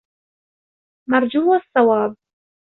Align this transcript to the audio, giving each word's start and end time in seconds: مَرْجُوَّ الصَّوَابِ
مَرْجُوَّ 1.09 1.53
الصَّوَابِ 1.55 2.17